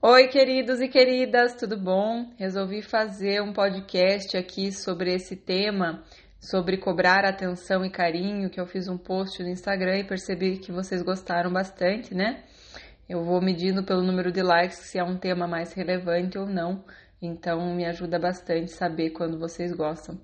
[0.00, 2.30] Oi, queridos e queridas, tudo bom?
[2.38, 6.04] Resolvi fazer um podcast aqui sobre esse tema,
[6.38, 10.70] sobre cobrar atenção e carinho, que eu fiz um post no Instagram e percebi que
[10.70, 12.44] vocês gostaram bastante, né?
[13.08, 16.84] Eu vou medindo pelo número de likes se é um tema mais relevante ou não,
[17.20, 20.16] então me ajuda bastante saber quando vocês gostam.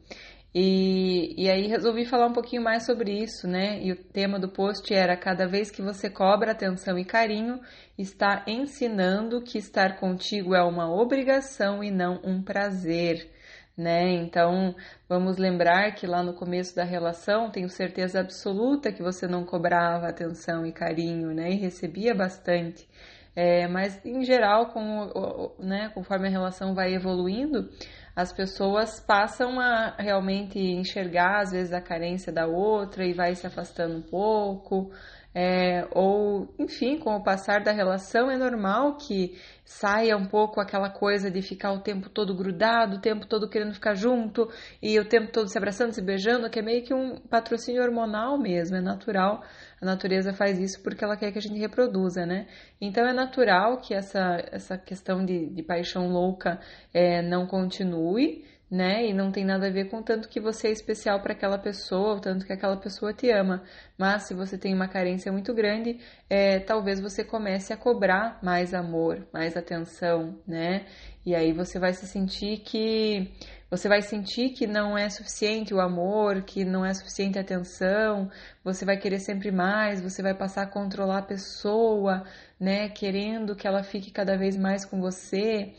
[0.55, 3.83] E, e aí resolvi falar um pouquinho mais sobre isso, né?
[3.83, 7.61] E o tema do post era: cada vez que você cobra atenção e carinho,
[7.99, 13.33] está ensinando que estar contigo é uma obrigação e não um prazer.
[13.77, 14.13] Né?
[14.13, 14.73] Então,
[15.09, 20.07] vamos lembrar que lá no começo da relação, tenho certeza absoluta que você não cobrava
[20.07, 21.51] atenção e carinho, né?
[21.51, 22.89] E recebia bastante.
[23.35, 27.69] É, mas, em geral, com, né, conforme a relação vai evoluindo,
[28.15, 33.47] as pessoas passam a realmente enxergar, às vezes, a carência da outra e vai se
[33.47, 34.91] afastando um pouco.
[35.35, 40.91] É, ou, enfim, com o passar da relação, é normal que saia um pouco aquela
[40.91, 44.49] coisa de ficar o tempo todo grudado, o tempo todo querendo ficar junto
[44.83, 48.39] e o tempo todo se abraçando, se beijando, que é meio que um patrocínio hormonal
[48.39, 49.43] mesmo, é natural.
[49.81, 52.47] A natureza faz isso porque ela quer que a gente reproduza, né?
[52.81, 56.61] Então é natural que essa, essa questão de, de paixão louca
[56.93, 59.07] é, não continue né?
[59.07, 62.15] E não tem nada a ver com tanto que você é especial para aquela pessoa,
[62.15, 63.63] ou tanto que aquela pessoa te ama.
[63.99, 65.99] Mas se você tem uma carência muito grande,
[66.29, 70.87] é, talvez você comece a cobrar mais amor, mais atenção, né?
[71.25, 73.33] E aí você vai se sentir que
[73.71, 78.31] você vai sentir que não é suficiente o amor, que não é suficiente a atenção,
[78.63, 82.25] você vai querer sempre mais, você vai passar a controlar a pessoa,
[82.61, 82.89] né?
[82.89, 85.73] Querendo que ela fique cada vez mais com você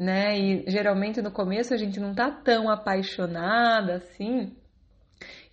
[0.00, 0.38] né?
[0.38, 4.56] E geralmente no começo a gente não tá tão apaixonada assim.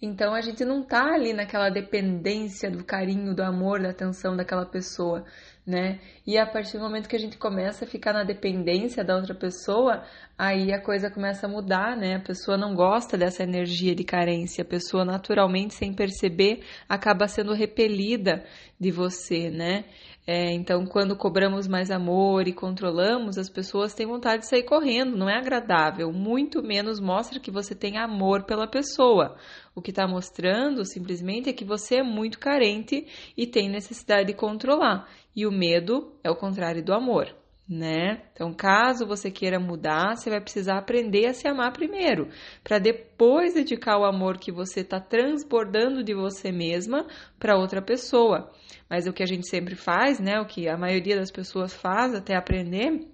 [0.02, 4.66] Então a gente não tá ali naquela dependência do carinho, do amor, da atenção daquela
[4.66, 5.26] pessoa,
[5.66, 6.00] né?
[6.26, 9.36] E a partir do momento que a gente começa a ficar na dependência da outra
[9.36, 10.04] pessoa,
[10.38, 12.16] aí a coisa começa a mudar, né?
[12.16, 17.54] A pessoa não gosta dessa energia de carência, a pessoa naturalmente, sem perceber, acaba sendo
[17.54, 18.46] repelida
[18.80, 19.84] de você, né?
[20.30, 25.16] É, então, quando cobramos mais amor e controlamos, as pessoas têm vontade de sair correndo,
[25.16, 29.38] não é agradável, muito menos mostra que você tem amor pela pessoa.
[29.74, 33.08] O que está mostrando simplesmente é que você é muito carente
[33.38, 35.10] e tem necessidade de controlar.
[35.34, 37.34] E o medo é o contrário do amor
[37.68, 38.22] né?
[38.32, 42.30] Então, caso você queira mudar, você vai precisar aprender a se amar primeiro,
[42.64, 47.06] para depois dedicar o amor que você está transbordando de você mesma
[47.38, 48.52] para outra pessoa.
[48.90, 50.40] Mas o que a gente sempre faz, né?
[50.40, 53.06] O que a maioria das pessoas faz até aprender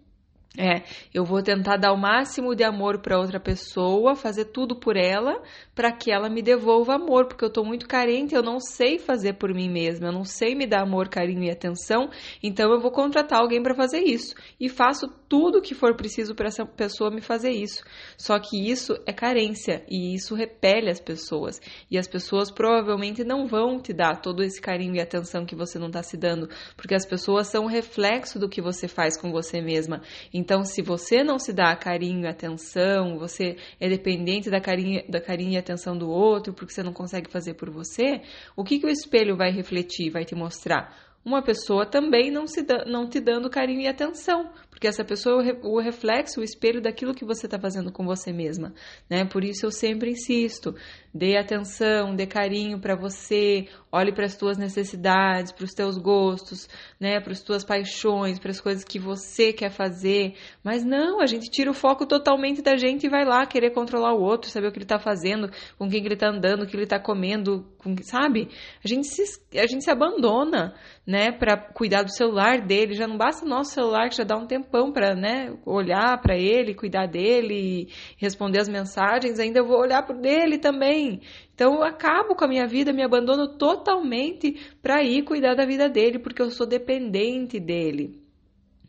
[0.57, 4.95] é, eu vou tentar dar o máximo de amor para outra pessoa, fazer tudo por
[4.95, 5.41] ela,
[5.73, 9.33] para que ela me devolva amor, porque eu estou muito carente, eu não sei fazer
[9.33, 12.09] por mim mesma, eu não sei me dar amor, carinho e atenção,
[12.41, 14.35] então eu vou contratar alguém para fazer isso.
[14.59, 17.83] E faço tudo que for preciso para essa pessoa me fazer isso.
[18.15, 23.47] Só que isso é carência e isso repele as pessoas e as pessoas provavelmente não
[23.47, 26.93] vão te dar todo esse carinho e atenção que você não está se dando, porque
[26.93, 30.03] as pessoas são reflexo do que você faz com você mesma.
[30.31, 35.19] Então, se você não se dá carinho e atenção, você é dependente da carinho, da
[35.19, 38.21] carinho e atenção do outro porque você não consegue fazer por você,
[38.55, 40.95] o que, que o espelho vai refletir, vai te mostrar?
[41.25, 45.43] Uma pessoa também não, se da, não te dando carinho e atenção, porque essa pessoa
[45.47, 48.73] é o reflexo, o espelho daquilo que você está fazendo com você mesma,
[49.09, 49.23] né?
[49.23, 50.75] Por isso eu sempre insisto,
[51.13, 56.67] dê atenção, dê carinho para você, olhe para as tuas necessidades, para os teus gostos,
[56.99, 57.21] né?
[57.21, 60.33] Para as tuas paixões, para as coisas que você quer fazer.
[60.63, 64.13] Mas não, a gente tira o foco totalmente da gente e vai lá querer controlar
[64.15, 66.75] o outro, saber o que ele está fazendo, com quem ele está andando, o que
[66.75, 68.49] ele está comendo, com, sabe?
[68.83, 69.21] A gente se,
[69.55, 70.73] a gente se abandona,
[71.05, 71.31] né?
[71.31, 72.95] Para cuidar do celular dele.
[72.95, 76.19] Já não basta o nosso celular que já dá um tempo tempão para né, olhar
[76.21, 81.21] para ele, cuidar dele, responder as mensagens, ainda eu vou olhar para dele também.
[81.53, 85.89] Então eu acabo com a minha vida, me abandono totalmente para ir cuidar da vida
[85.89, 88.22] dele, porque eu sou dependente dele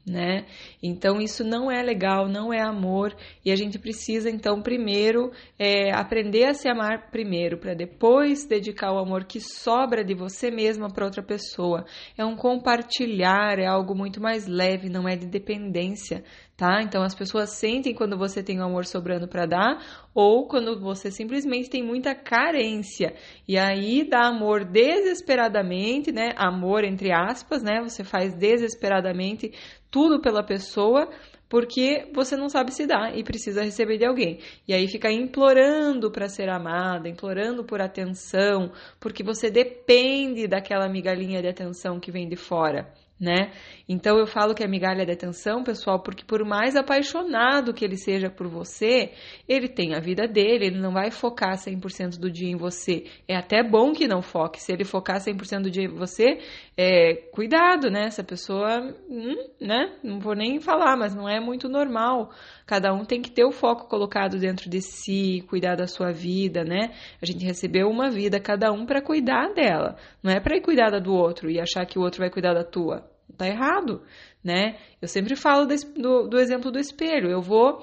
[0.06, 0.44] né?
[0.82, 3.14] Então isso não é legal, não é amor
[3.44, 8.92] e a gente precisa então primeiro é, aprender a se amar primeiro para depois dedicar
[8.92, 11.86] o amor que sobra de você mesma para outra pessoa.
[12.18, 16.22] É um compartilhar, é algo muito mais leve, não é de dependência,
[16.56, 16.82] tá?
[16.82, 21.10] Então as pessoas sentem quando você tem o amor sobrando para dar ou quando você
[21.10, 23.14] simplesmente tem muita carência.
[23.48, 26.32] E aí dá amor desesperadamente, né?
[26.36, 27.80] Amor entre aspas, né?
[27.82, 29.52] Você faz desesperadamente
[29.94, 31.08] tudo pela pessoa
[31.48, 34.40] porque você não sabe se dar e precisa receber de alguém.
[34.66, 41.40] E aí fica implorando para ser amada, implorando por atenção, porque você depende daquela migalhinha
[41.40, 43.52] de atenção que vem de fora né?
[43.88, 47.96] Então eu falo que é migalha de atenção, pessoal, porque por mais apaixonado que ele
[47.96, 49.12] seja por você,
[49.48, 53.04] ele tem a vida dele, ele não vai focar 100% do dia em você.
[53.28, 54.60] É até bom que não foque.
[54.60, 56.38] Se ele focar 100% do dia em você,
[56.76, 58.06] é, cuidado, né?
[58.06, 59.92] Essa pessoa, hum, né?
[60.02, 62.30] Não vou nem falar, mas não é muito normal.
[62.66, 66.64] Cada um tem que ter o foco colocado dentro de si, cuidar da sua vida,
[66.64, 66.92] né?
[67.22, 70.90] A gente recebeu uma vida cada um para cuidar dela, não é para ir cuidar
[70.90, 74.02] da do outro e achar que o outro vai cuidar da tua tá errado,
[74.42, 74.78] né?
[75.00, 77.30] Eu sempre falo do, do exemplo do espelho.
[77.30, 77.82] Eu vou,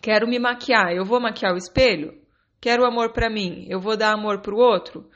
[0.00, 2.20] quero me maquiar, eu vou maquiar o espelho?
[2.60, 5.08] Quero amor para mim, eu vou dar amor pro outro?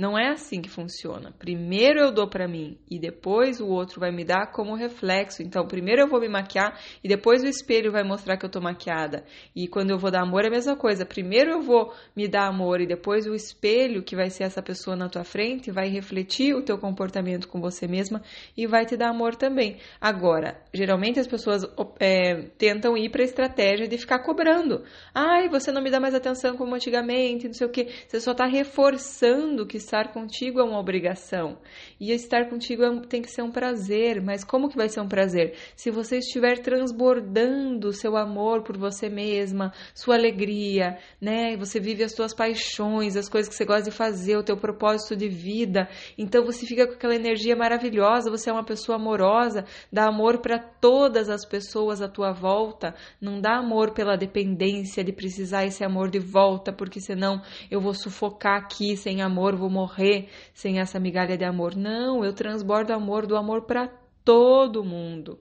[0.00, 1.30] Não é assim que funciona.
[1.38, 5.42] Primeiro eu dou para mim e depois o outro vai me dar como reflexo.
[5.42, 8.62] Então, primeiro eu vou me maquiar e depois o espelho vai mostrar que eu tô
[8.62, 9.26] maquiada.
[9.54, 11.04] E quando eu vou dar amor é a mesma coisa.
[11.04, 14.96] Primeiro eu vou me dar amor e depois o espelho, que vai ser essa pessoa
[14.96, 18.22] na tua frente, vai refletir o teu comportamento com você mesma
[18.56, 19.76] e vai te dar amor também.
[20.00, 21.62] Agora, geralmente as pessoas
[21.98, 24.82] é, tentam ir para a estratégia de ficar cobrando.
[25.14, 27.86] Ai, você não me dá mais atenção como antigamente, não sei o que.
[28.08, 31.58] Você só tá reforçando que estar contigo é uma obrigação.
[31.98, 34.22] E estar contigo é, tem que ser um prazer.
[34.22, 35.56] Mas como que vai ser um prazer?
[35.74, 41.56] Se você estiver transbordando seu amor por você mesma, sua alegria, né?
[41.56, 45.16] Você vive as suas paixões, as coisas que você gosta de fazer, o teu propósito
[45.16, 45.88] de vida.
[46.16, 50.58] Então você fica com aquela energia maravilhosa, você é uma pessoa amorosa, dá amor para
[50.58, 56.10] todas as pessoas à tua volta, não dá amor pela dependência de precisar esse amor
[56.10, 61.36] de volta, porque senão eu vou sufocar aqui sem amor, vou morrer sem essa migalha
[61.36, 61.74] de amor.
[61.74, 63.88] Não, eu transbordo amor do amor para
[64.24, 65.38] todo mundo.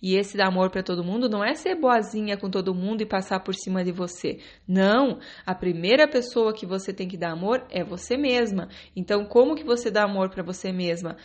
[0.00, 3.06] E esse dar amor para todo mundo não é ser boazinha com todo mundo e
[3.06, 4.38] passar por cima de você.
[4.66, 8.68] Não, a primeira pessoa que você tem que dar amor é você mesma.
[8.96, 11.16] Então, como que você dá amor para você mesma?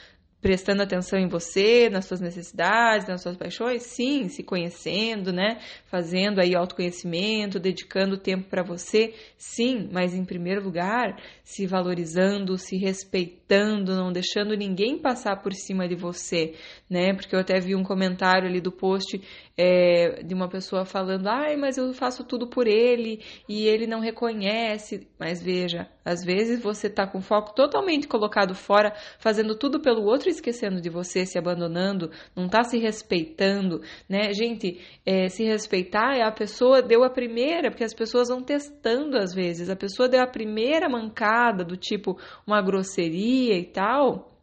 [0.44, 3.84] Prestando atenção em você, nas suas necessidades, nas suas paixões?
[3.84, 5.60] Sim, se conhecendo, né?
[5.86, 9.14] Fazendo aí autoconhecimento, dedicando tempo para você?
[9.38, 15.88] Sim, mas em primeiro lugar, se valorizando, se respeitando, não deixando ninguém passar por cima
[15.88, 16.56] de você,
[16.90, 17.14] né?
[17.14, 19.22] Porque eu até vi um comentário ali do post
[19.58, 24.02] é, de uma pessoa falando, ai, mas eu faço tudo por ele e ele não
[24.02, 25.08] reconhece.
[25.18, 30.33] Mas veja, às vezes você está com foco totalmente colocado fora, fazendo tudo pelo outro,
[30.34, 34.34] esquecendo de você, se abandonando, não está se respeitando, né?
[34.34, 39.18] Gente, é, se respeitar é a pessoa deu a primeira, porque as pessoas vão testando
[39.18, 44.34] às vezes, a pessoa deu a primeira mancada do tipo uma grosseria e tal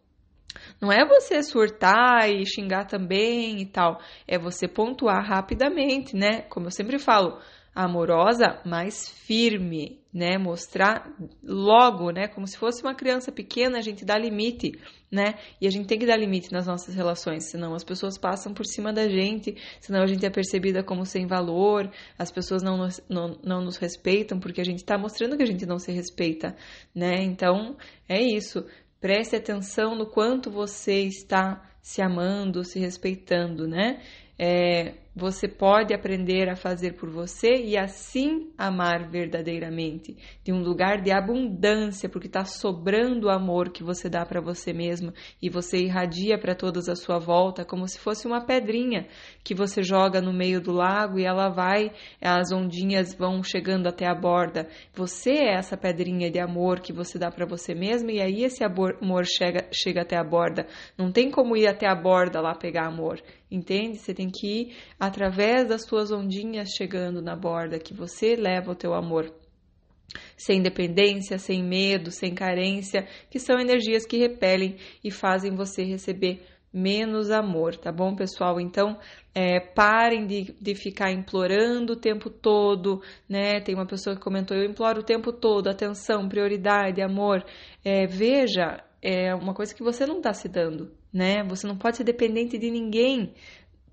[0.80, 4.00] não é você surtar e xingar também e tal.
[4.26, 6.42] É você pontuar rapidamente, né?
[6.42, 7.38] Como eu sempre falo,
[7.84, 10.36] amorosa, mas firme, né?
[10.38, 11.10] Mostrar
[11.42, 12.26] logo, né?
[12.28, 14.72] Como se fosse uma criança pequena, a gente dá limite,
[15.10, 15.34] né?
[15.60, 18.66] E a gente tem que dar limite nas nossas relações, senão as pessoas passam por
[18.66, 23.00] cima da gente, senão a gente é percebida como sem valor, as pessoas não nos,
[23.08, 26.56] não, não nos respeitam porque a gente está mostrando que a gente não se respeita,
[26.94, 27.22] né?
[27.22, 27.76] Então
[28.08, 28.64] é isso.
[29.00, 34.02] Preste atenção no quanto você está se amando, se respeitando, né?
[34.38, 41.00] É, você pode aprender a fazer por você e assim amar verdadeiramente, de um lugar
[41.00, 45.12] de abundância, porque está sobrando o amor que você dá para você mesmo
[45.42, 49.06] e você irradia para todos à sua volta, como se fosse uma pedrinha
[49.42, 51.90] que você joga no meio do lago e ela vai,
[52.20, 54.68] as ondinhas vão chegando até a borda.
[54.94, 58.62] Você é essa pedrinha de amor que você dá para você mesmo e aí esse
[58.62, 60.66] amor chega, chega até a borda.
[60.96, 63.98] Não tem como ir até a borda lá pegar amor, entende?
[63.98, 68.76] Você tem que ir através das suas ondinhas chegando na borda que você leva o
[68.76, 69.32] teu amor.
[70.36, 76.42] Sem dependência, sem medo, sem carência, que são energias que repelem e fazem você receber
[76.72, 78.60] menos amor, tá bom, pessoal?
[78.60, 78.96] Então,
[79.34, 83.60] é, parem de, de ficar implorando o tempo todo, né?
[83.60, 87.44] Tem uma pessoa que comentou: eu imploro o tempo todo, atenção, prioridade, amor.
[87.84, 91.42] É, veja, é uma coisa que você não está se dando, né?
[91.48, 93.32] Você não pode ser dependente de ninguém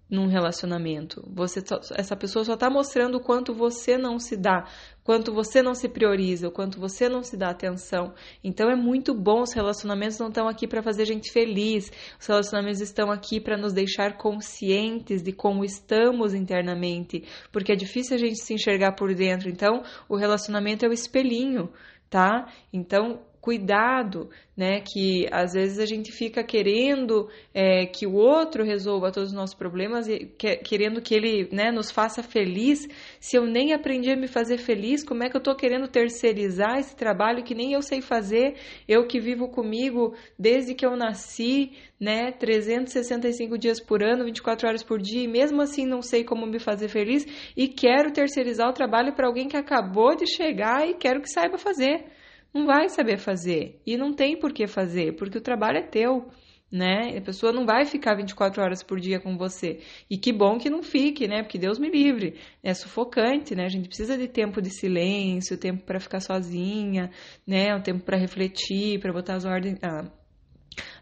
[0.09, 1.21] num relacionamento.
[1.33, 1.61] Você
[1.95, 4.65] essa pessoa só está mostrando o quanto você não se dá,
[5.03, 8.13] quanto você não se prioriza, o quanto você não se dá atenção.
[8.43, 9.41] Então é muito bom.
[9.41, 11.91] Os relacionamentos não estão aqui para fazer gente feliz.
[12.19, 18.15] Os relacionamentos estão aqui para nos deixar conscientes de como estamos internamente, porque é difícil
[18.15, 19.49] a gente se enxergar por dentro.
[19.49, 21.69] Então o relacionamento é o espelhinho,
[22.09, 22.47] tá?
[22.71, 24.81] Então cuidado, né?
[24.81, 29.55] Que às vezes a gente fica querendo é, que o outro resolva todos os nossos
[29.55, 32.85] problemas e que, querendo que ele né, nos faça feliz.
[33.21, 36.77] Se eu nem aprendi a me fazer feliz, como é que eu estou querendo terceirizar
[36.77, 38.55] esse trabalho que nem eu sei fazer?
[38.85, 42.33] Eu que vivo comigo desde que eu nasci, né?
[42.33, 46.59] 365 dias por ano, 24 horas por dia, e mesmo assim não sei como me
[46.59, 47.25] fazer feliz
[47.55, 51.57] e quero terceirizar o trabalho para alguém que acabou de chegar e quero que saiba
[51.57, 52.17] fazer
[52.53, 56.29] não vai saber fazer e não tem por que fazer, porque o trabalho é teu,
[56.71, 57.17] né?
[57.17, 59.79] A pessoa não vai ficar 24 horas por dia com você.
[60.09, 61.41] E que bom que não fique, né?
[61.41, 62.35] Porque Deus me livre.
[62.61, 63.65] É sufocante, né?
[63.65, 67.09] A gente precisa de tempo de silêncio, tempo para ficar sozinha,
[67.45, 67.73] né?
[67.75, 70.11] Um tempo para refletir, para botar as ordens, ah,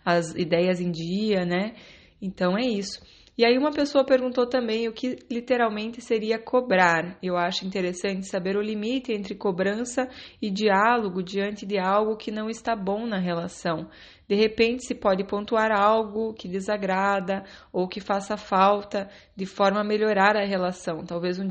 [0.04, 1.74] as ideias em dia, né?
[2.22, 3.02] Então é isso.
[3.38, 7.18] E aí uma pessoa perguntou também o que literalmente seria cobrar.
[7.22, 10.08] Eu acho interessante saber o limite entre cobrança
[10.42, 13.90] e diálogo diante de algo que não está bom na relação.
[14.26, 19.84] De repente se pode pontuar algo que desagrada ou que faça falta de forma a
[19.84, 21.06] melhorar a relação.
[21.06, 21.50] Talvez um,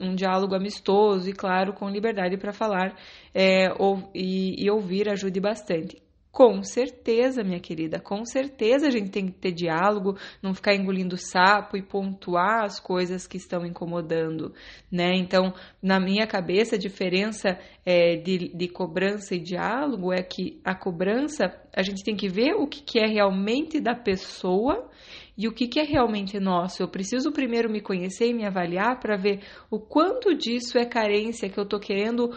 [0.00, 2.96] um diálogo amistoso e, claro, com liberdade para falar
[3.34, 6.03] é, ou, e, e ouvir ajude bastante.
[6.34, 11.16] Com certeza, minha querida, com certeza a gente tem que ter diálogo, não ficar engolindo
[11.16, 14.52] sapo e pontuar as coisas que estão incomodando,
[14.90, 15.12] né?
[15.14, 20.74] Então, na minha cabeça, a diferença é, de, de cobrança e diálogo é que a
[20.74, 24.90] cobrança a gente tem que ver o que, que é realmente da pessoa
[25.36, 26.82] e o que, que é realmente nosso.
[26.82, 31.48] Eu preciso primeiro me conhecer e me avaliar para ver o quanto disso é carência
[31.48, 32.30] que eu estou querendo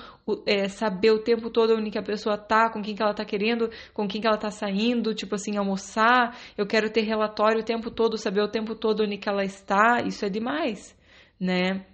[0.45, 3.23] é, saber o tempo todo onde que a pessoa tá, com quem que ela tá
[3.23, 6.35] querendo, com quem que ela tá saindo, tipo assim, almoçar.
[6.57, 10.01] Eu quero ter relatório o tempo todo, saber o tempo todo onde que ela está.
[10.05, 10.97] Isso é demais,
[11.39, 11.85] né?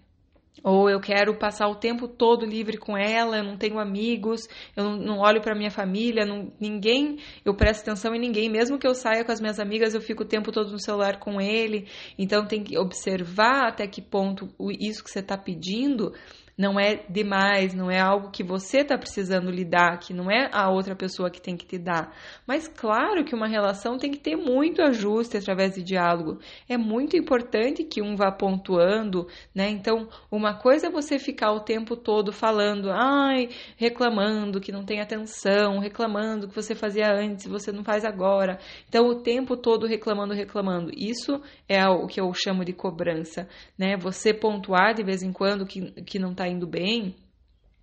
[0.62, 4.98] Ou eu quero passar o tempo todo livre com ela, eu não tenho amigos, eu
[4.98, 8.94] não, olho para minha família, não, ninguém, eu presto atenção em ninguém, mesmo que eu
[8.94, 11.88] saia com as minhas amigas, eu fico o tempo todo no celular com ele.
[12.18, 16.14] Então tem que observar até que ponto isso que você está pedindo
[16.58, 20.70] não é demais, não é algo que você está precisando lidar, que não é a
[20.70, 22.16] outra pessoa que tem que te dar.
[22.46, 26.40] Mas claro que uma relação tem que ter muito ajuste através de diálogo.
[26.70, 29.70] É muito importante que um vá pontuando, né?
[29.70, 35.02] Então, uma coisa é você ficar o tempo todo falando, ai, reclamando que não tem
[35.02, 38.60] atenção, reclamando que você fazia antes, você não faz agora.
[38.88, 40.92] Então, o tempo todo reclamando, reclamando.
[40.96, 43.98] Isso é o que eu chamo de cobrança, né?
[43.98, 47.16] Você pontuar de vez em quando que, que não está está indo bem,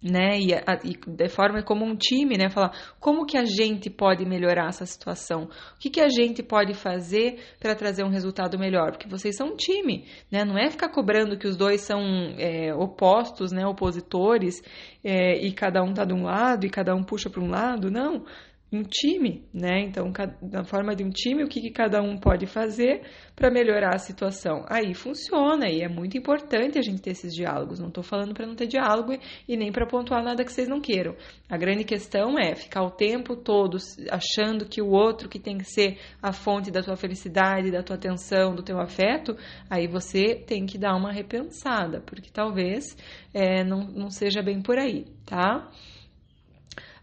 [0.03, 0.39] né?
[0.39, 2.49] E, a, e, de forma como um time, né?
[2.49, 6.75] Falar como que a gente pode melhorar essa situação, o que, que a gente pode
[6.75, 10.45] fazer para trazer um resultado melhor, porque vocês são um time, né?
[10.45, 12.01] Não é ficar cobrando que os dois são
[12.39, 13.67] é, opostos, né?
[13.67, 14.63] Opositores
[15.05, 17.91] é, e cada um tá de um lado e cada um puxa para um lado,
[17.91, 18.25] não
[18.73, 19.81] um time, né?
[19.81, 23.03] Então, na forma de um time, o que, que cada um pode fazer
[23.35, 24.65] para melhorar a situação?
[24.69, 27.81] Aí funciona e é muito importante a gente ter esses diálogos.
[27.81, 29.13] Não estou falando para não ter diálogo
[29.49, 31.17] e nem para pontuar nada que vocês não queiram.
[31.49, 33.77] A grande questão é ficar o tempo todo
[34.09, 37.97] achando que o outro que tem que ser a fonte da tua felicidade, da tua
[37.97, 39.37] atenção, do teu afeto,
[39.69, 42.97] aí você tem que dar uma repensada, porque talvez
[43.35, 45.69] é, não, não seja bem por aí, tá?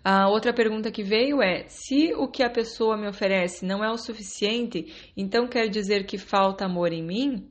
[0.09, 3.91] A outra pergunta que veio é: se o que a pessoa me oferece não é
[3.91, 7.49] o suficiente, então quer dizer que falta amor em mim?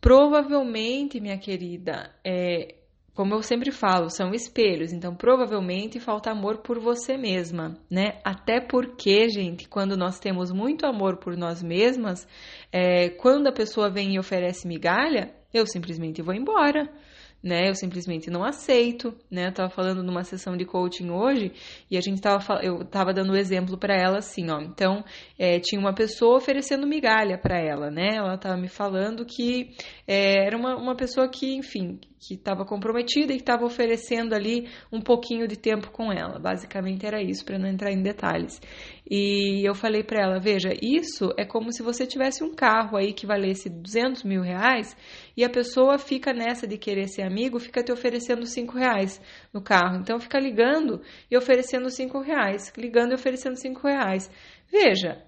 [0.00, 2.74] Provavelmente, minha querida, é,
[3.14, 8.18] como eu sempre falo, são espelhos, então provavelmente falta amor por você mesma, né?
[8.24, 12.26] Até porque, gente, quando nós temos muito amor por nós mesmas,
[12.72, 16.90] é, quando a pessoa vem e oferece migalha, eu simplesmente vou embora
[17.46, 17.68] né?
[17.68, 19.46] Eu simplesmente não aceito, né?
[19.46, 21.52] Eu tava falando numa sessão de coaching hoje
[21.88, 24.60] e a gente tava, eu tava dando o exemplo para ela assim, ó.
[24.60, 25.04] Então,
[25.38, 28.16] é, tinha uma pessoa oferecendo migalha para ela, né?
[28.16, 29.70] Ela tava me falando que
[30.08, 35.00] é, era uma, uma pessoa que, enfim, que estava comprometida e estava oferecendo ali um
[35.00, 36.38] pouquinho de tempo com ela.
[36.38, 38.60] Basicamente era isso, para não entrar em detalhes.
[39.08, 43.12] E eu falei para ela: veja, isso é como se você tivesse um carro aí
[43.12, 44.96] que valesse 200 mil reais
[45.36, 49.20] e a pessoa fica nessa de querer ser amigo, fica te oferecendo 5 reais
[49.52, 49.98] no carro.
[50.00, 54.30] Então fica ligando e oferecendo 5 reais, ligando e oferecendo 5 reais.
[54.70, 55.22] Veja,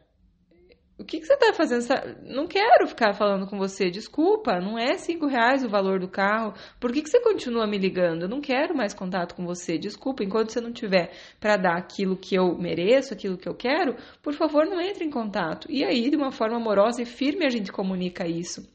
[0.98, 1.86] o que, que você está fazendo?
[2.24, 3.88] Não quero ficar falando com você.
[3.88, 6.54] Desculpa, não é cinco reais o valor do carro.
[6.80, 8.22] Por que, que você continua me ligando?
[8.22, 9.78] Eu não quero mais contato com você.
[9.78, 13.94] Desculpa, enquanto você não tiver para dar aquilo que eu mereço, aquilo que eu quero,
[14.20, 15.70] por favor, não entre em contato.
[15.70, 18.66] E aí, de uma forma amorosa e firme, a gente comunica isso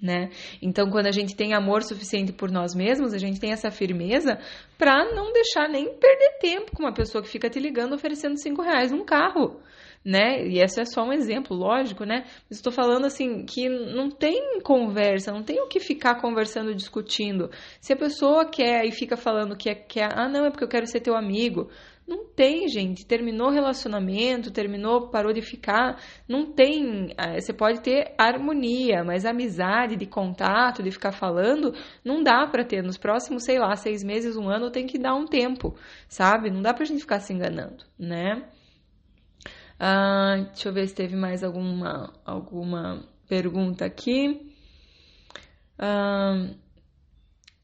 [0.00, 0.30] né?
[0.62, 4.38] Então, quando a gente tem amor suficiente por nós mesmos, a gente tem essa firmeza
[4.76, 8.62] para não deixar nem perder tempo com uma pessoa que fica te ligando oferecendo cinco
[8.62, 9.60] reais num carro,
[10.04, 10.46] né?
[10.46, 12.24] E esse é só um exemplo, lógico, né?
[12.50, 17.50] Estou falando assim que não tem conversa, não tem o que ficar conversando, discutindo.
[17.80, 20.64] Se a pessoa quer e fica falando que é, que é, ah, não, é porque
[20.64, 21.68] eu quero ser teu amigo.
[22.08, 23.04] Não tem, gente.
[23.04, 26.00] Terminou o relacionamento, terminou, parou de ficar.
[26.26, 27.12] Não tem.
[27.18, 32.64] É, você pode ter harmonia, mas amizade, de contato, de ficar falando, não dá para
[32.64, 32.82] ter.
[32.82, 35.76] Nos próximos, sei lá, seis meses, um ano, tem que dar um tempo,
[36.08, 36.50] sabe?
[36.50, 38.42] Não dá pra gente ficar se enganando, né?
[39.78, 44.54] Ah, deixa eu ver se teve mais alguma, alguma pergunta aqui.
[45.78, 46.48] Ah,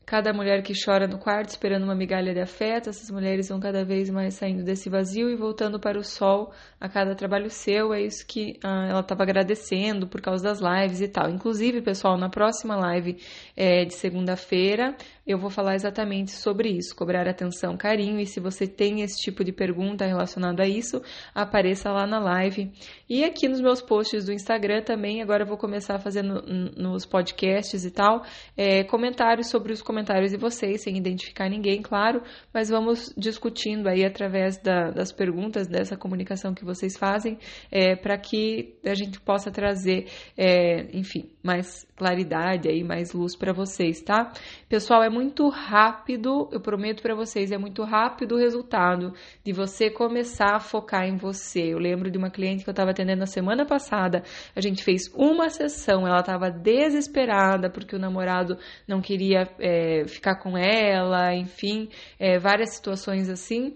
[0.06, 3.84] cada mulher que chora no quarto esperando uma migalha de afeto, essas mulheres vão cada
[3.84, 7.94] vez mais saindo desse vazio e voltando para o sol a cada trabalho seu.
[7.94, 11.30] É isso que ah, ela estava agradecendo por causa das lives e tal.
[11.30, 13.16] Inclusive, pessoal, na próxima live
[13.56, 14.94] é, de segunda-feira
[15.26, 18.20] eu vou falar exatamente sobre isso, cobrar atenção, carinho.
[18.20, 21.00] E se você tem esse tipo de pergunta relacionada a isso,
[21.34, 22.70] apareça lá na live.
[23.08, 26.42] E aqui nos meus posts do Instagram também, agora eu vou começar fazendo
[26.76, 28.22] nos podcasts e tal,
[28.54, 32.22] é, comentários sobre os comentários de vocês, sem identificar ninguém, claro,
[32.52, 37.38] mas vamos discutindo aí através da, das perguntas, dessa comunicação que vocês fazem,
[37.70, 43.52] é, para que a gente possa trazer, é, enfim, mais claridade aí, mais luz para
[43.52, 44.32] vocês, tá?
[44.68, 49.12] Pessoal, é muito rápido, eu prometo para vocês, é muito rápido o resultado
[49.44, 51.72] de você começar a focar em você.
[51.72, 54.22] Eu lembro de uma cliente que eu estava atendendo na semana passada,
[54.56, 58.56] a gente fez uma sessão, ela estava desesperada porque o namorado
[58.88, 61.88] não queria é, ficar com ela, enfim,
[62.18, 63.74] é, várias situações assim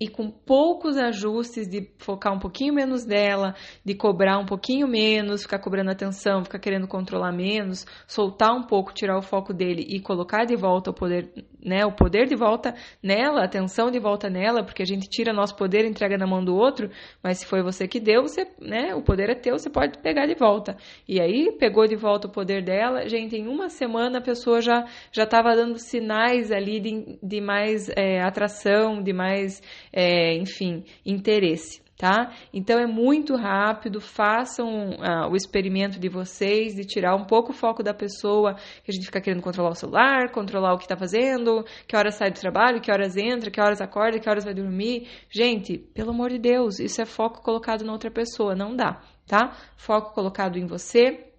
[0.00, 5.42] e com poucos ajustes de focar um pouquinho menos dela, de cobrar um pouquinho menos,
[5.42, 10.00] ficar cobrando atenção, ficar querendo controlar menos, soltar um pouco, tirar o foco dele e
[10.00, 11.30] colocar de volta o poder,
[11.64, 15.54] né, o poder de volta nela, atenção de volta nela, porque a gente tira nosso
[15.54, 16.90] poder e entrega na mão do outro,
[17.22, 20.26] mas se foi você que deu, você, né, o poder é teu, você pode pegar
[20.26, 20.76] de volta.
[21.08, 24.84] E aí pegou de volta o poder dela, gente, em uma semana a pessoa já
[25.12, 29.62] já estava dando sinais ali de, de mais é, atração, de mais
[29.92, 31.84] é, enfim, interesse.
[31.98, 32.30] Tá?
[32.52, 37.54] Então é muito rápido, façam ah, o experimento de vocês de tirar um pouco o
[37.54, 38.52] foco da pessoa,
[38.84, 42.16] que a gente fica querendo controlar o celular, controlar o que está fazendo, que horas
[42.16, 45.08] sai do trabalho, que horas entra, que horas acorda, que horas vai dormir.
[45.30, 49.56] Gente, pelo amor de Deus, isso é foco colocado na outra pessoa, não dá, tá?
[49.78, 51.32] Foco colocado em você,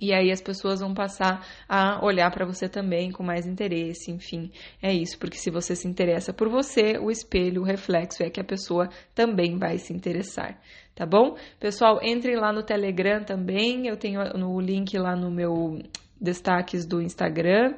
[0.00, 4.50] e aí as pessoas vão passar a olhar para você também com mais interesse, enfim,
[4.82, 8.40] é isso, porque se você se interessa por você, o espelho, o reflexo é que
[8.40, 10.60] a pessoa também vai se interessar,
[10.94, 11.36] tá bom?
[11.58, 15.80] Pessoal, entrem lá no Telegram também, eu tenho o link lá no meu
[16.20, 17.74] destaques do Instagram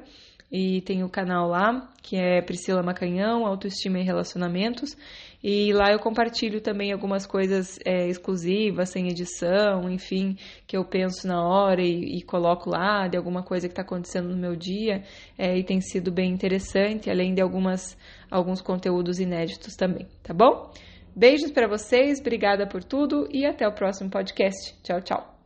[0.51, 4.96] e tem o canal lá, que é Priscila Macanhão, Autoestima e Relacionamentos.
[5.42, 11.26] E lá eu compartilho também algumas coisas é, exclusivas, sem edição, enfim, que eu penso
[11.26, 15.03] na hora e, e coloco lá de alguma coisa que está acontecendo no meu dia.
[15.38, 17.96] É, e tem sido bem interessante, além de algumas,
[18.31, 20.70] alguns conteúdos inéditos também, tá bom?
[21.16, 24.74] Beijos para vocês, obrigada por tudo e até o próximo podcast.
[24.83, 25.39] Tchau, tchau.